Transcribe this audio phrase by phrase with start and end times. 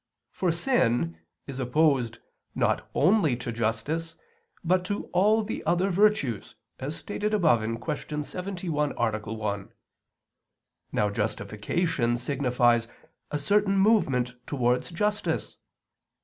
[0.31, 2.17] For sin is opposed
[2.55, 4.15] not only to justice,
[4.63, 8.23] but to all the other virtues, as stated above (Q.
[8.23, 9.19] 71, A.
[9.33, 9.69] 1).
[10.91, 12.87] Now justification signifies
[13.29, 15.57] a certain movement towards justice.